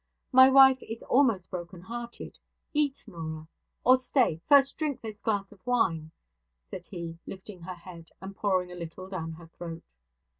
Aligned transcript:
My 0.31 0.49
wife 0.49 0.81
is 0.81 1.03
almost 1.03 1.51
broken 1.51 1.81
hearted. 1.81 2.39
Eat, 2.73 3.03
Norah 3.05 3.47
or, 3.83 3.97
stay, 3.97 4.41
first 4.49 4.75
drink 4.79 4.99
this 5.01 5.21
glass 5.21 5.51
of 5.51 5.59
wine,' 5.63 6.09
said 6.71 6.87
he, 6.87 7.19
lifting 7.27 7.61
her 7.61 7.75
head, 7.75 8.09
and 8.19 8.35
pouring 8.35 8.71
a 8.71 8.75
little 8.75 9.07
down 9.07 9.33
her 9.33 9.45
throat. 9.45 9.83